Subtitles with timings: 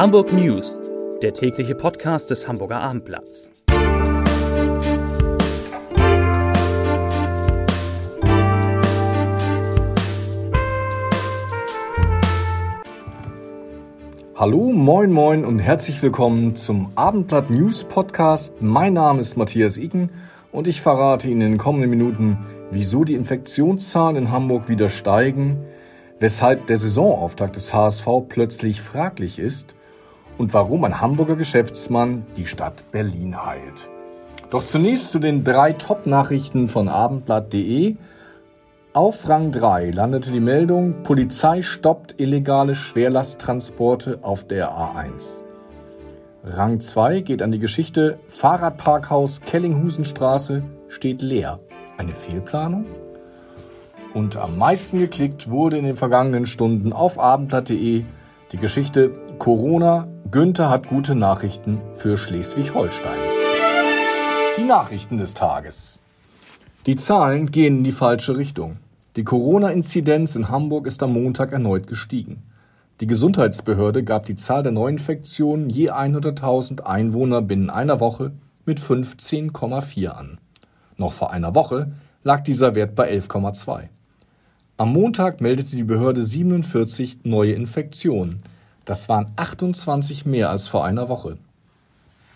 [0.00, 0.80] Hamburg News,
[1.20, 3.50] der tägliche Podcast des Hamburger Abendblatts.
[14.34, 18.62] Hallo, moin, moin und herzlich willkommen zum Abendblatt News Podcast.
[18.62, 20.08] Mein Name ist Matthias Iken
[20.50, 22.38] und ich verrate Ihnen in den kommenden Minuten,
[22.70, 25.58] wieso die Infektionszahlen in Hamburg wieder steigen,
[26.20, 29.74] weshalb der Saisonauftakt des HSV plötzlich fraglich ist
[30.40, 33.90] und warum ein Hamburger Geschäftsmann die Stadt Berlin heilt.
[34.48, 37.96] Doch zunächst zu den drei Top-Nachrichten von abendblatt.de.
[38.94, 45.42] Auf Rang 3 landete die Meldung, Polizei stoppt illegale Schwerlasttransporte auf der A1.
[46.42, 51.60] Rang 2 geht an die Geschichte, Fahrradparkhaus Kellinghusenstraße steht leer.
[51.98, 52.86] Eine Fehlplanung?
[54.14, 58.04] Und am meisten geklickt wurde in den vergangenen Stunden auf abendblatt.de
[58.52, 63.18] die Geschichte Corona Günther hat gute Nachrichten für Schleswig-Holstein.
[64.56, 65.98] Die Nachrichten des Tages.
[66.86, 68.76] Die Zahlen gehen in die falsche Richtung.
[69.16, 72.44] Die Corona-Inzidenz in Hamburg ist am Montag erneut gestiegen.
[73.00, 78.30] Die Gesundheitsbehörde gab die Zahl der Neuinfektionen je 100.000 Einwohner binnen einer Woche
[78.64, 80.38] mit 15,4 an.
[80.96, 81.90] Noch vor einer Woche
[82.22, 83.88] lag dieser Wert bei 11,2.
[84.76, 88.38] Am Montag meldete die Behörde 47 neue Infektionen,
[88.90, 91.38] das waren 28 mehr als vor einer Woche.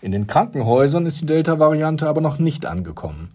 [0.01, 3.27] In den Krankenhäusern ist die Delta-Variante aber noch nicht angekommen.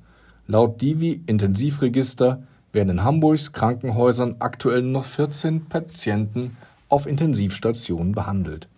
[0.46, 6.56] Laut Divi Intensivregister werden in Hamburgs Krankenhäusern aktuell noch 14 Patienten
[6.88, 8.68] auf Intensivstationen behandelt.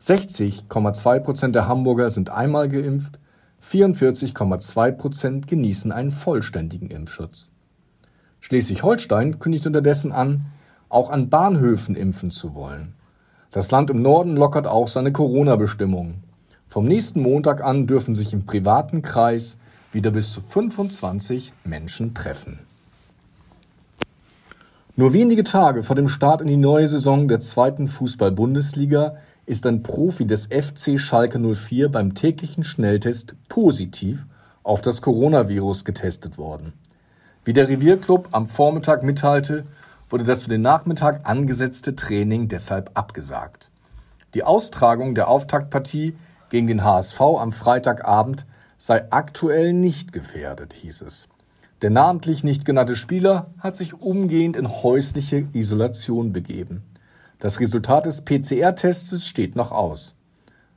[0.00, 3.18] 60,2 Prozent der Hamburger sind einmal geimpft,
[3.62, 7.50] 44,2 Prozent genießen einen vollständigen Impfschutz.
[8.40, 10.46] Schleswig-Holstein kündigt unterdessen an,
[10.88, 12.94] auch an Bahnhöfen impfen zu wollen.
[13.54, 16.24] Das Land im Norden lockert auch seine Corona-Bestimmungen.
[16.68, 19.58] Vom nächsten Montag an dürfen sich im privaten Kreis
[19.92, 22.58] wieder bis zu 25 Menschen treffen.
[24.96, 29.84] Nur wenige Tage vor dem Start in die neue Saison der zweiten Fußball-Bundesliga ist ein
[29.84, 34.26] Profi des FC Schalke 04 beim täglichen Schnelltest positiv
[34.64, 36.72] auf das Coronavirus getestet worden.
[37.44, 39.64] Wie der Revierclub am Vormittag mitteilte,
[40.14, 43.72] wurde das für den Nachmittag angesetzte Training deshalb abgesagt.
[44.34, 46.14] Die Austragung der Auftaktpartie
[46.50, 48.46] gegen den HSV am Freitagabend
[48.78, 51.26] sei aktuell nicht gefährdet, hieß es.
[51.82, 56.84] Der namentlich nicht genannte Spieler hat sich umgehend in häusliche Isolation begeben.
[57.40, 60.14] Das Resultat des PCR-Tests steht noch aus.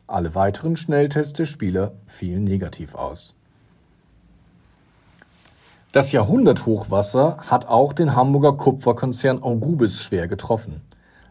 [0.08, 3.36] Alle weiteren Schnelltests der Spieler fielen negativ aus.
[5.94, 10.82] Das Jahrhunderthochwasser hat auch den Hamburger Kupferkonzern Aurubis schwer getroffen.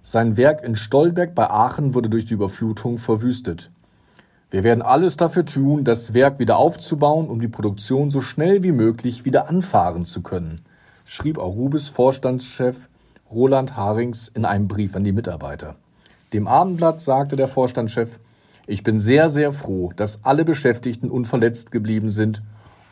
[0.00, 3.70] Sein Werk in Stolberg bei Aachen wurde durch die Überflutung verwüstet.
[4.48, 8.72] Wir werden alles dafür tun, das Werk wieder aufzubauen, um die Produktion so schnell wie
[8.72, 10.62] möglich wieder anfahren zu können,
[11.04, 12.88] schrieb Aurubis Vorstandschef
[13.30, 15.76] Roland Harings in einem Brief an die Mitarbeiter.
[16.32, 18.20] Dem Abendblatt sagte der Vorstandschef,
[18.66, 22.40] ich bin sehr, sehr froh, dass alle Beschäftigten unverletzt geblieben sind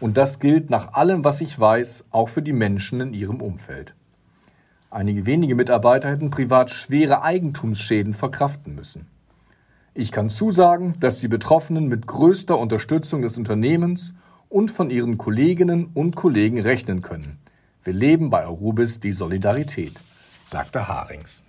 [0.01, 3.95] und das gilt nach allem, was ich weiß, auch für die Menschen in ihrem Umfeld.
[4.91, 9.09] Einige wenige Mitarbeiter hätten privat schwere Eigentumsschäden verkraften müssen.
[9.93, 14.15] Ich kann zusagen, dass die Betroffenen mit größter Unterstützung des Unternehmens
[14.49, 17.39] und von ihren Kolleginnen und Kollegen rechnen können.
[17.83, 19.95] Wir leben bei Arubis die Solidarität,
[20.45, 21.43] sagte Harings.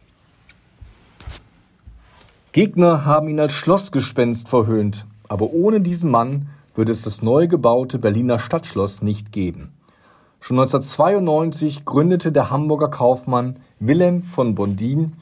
[2.52, 7.98] Gegner haben ihn als Schlossgespenst verhöhnt, aber ohne diesen Mann würde es das neu gebaute
[7.98, 9.74] Berliner Stadtschloss nicht geben.
[10.40, 15.14] Schon 1992 gründete der Hamburger Kaufmann Wilhelm von Bondin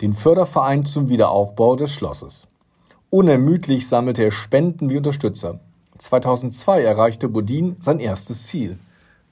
[0.00, 2.46] den Förderverein zum Wiederaufbau des Schlosses.
[3.10, 5.60] Unermüdlich sammelte er Spenden wie Unterstützer.
[5.98, 8.78] 2002 erreichte Bodin sein erstes Ziel.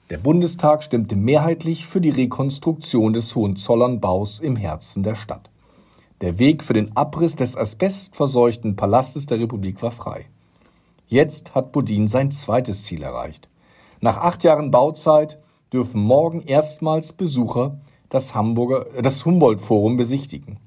[0.09, 5.49] Der Bundestag stimmte mehrheitlich für die Rekonstruktion des Hohenzollernbaus im Herzen der Stadt.
[6.21, 10.25] Der Weg für den Abriss des asbestverseuchten Palastes der Republik war frei.
[11.09, 13.49] Jetzt hat Bodin sein zweites Ziel erreicht.
[13.99, 15.39] Nach acht Jahren Bauzeit
[15.73, 17.79] dürfen morgen erstmals Besucher
[18.09, 20.59] das, Hamburger, das Humboldt-Forum besichtigen.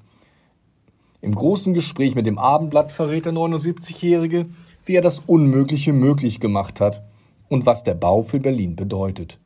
[1.21, 4.47] Im großen Gespräch mit dem Abendblatt verrät der 79-Jährige,
[4.83, 7.03] wie er das Unmögliche möglich gemacht hat
[7.47, 9.39] und was der Bau für Berlin bedeutet.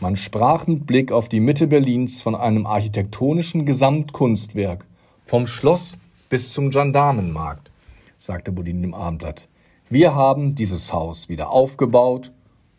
[0.00, 4.84] Man sprach mit Blick auf die Mitte Berlins von einem architektonischen Gesamtkunstwerk,
[5.24, 5.96] vom Schloss
[6.28, 7.70] bis zum Gendarmenmarkt,
[8.18, 9.48] sagte Bodin dem Abendblatt.
[9.94, 12.32] Wir haben dieses Haus wieder aufgebaut,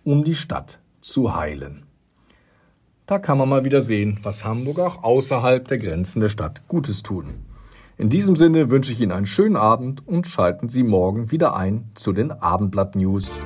[0.03, 1.85] um die Stadt zu heilen.
[3.05, 7.03] Da kann man mal wieder sehen, was Hamburg auch außerhalb der Grenzen der Stadt Gutes
[7.03, 7.45] tun.
[7.97, 11.89] In diesem Sinne wünsche ich Ihnen einen schönen Abend und schalten Sie morgen wieder ein
[11.93, 13.45] zu den Abendblatt News.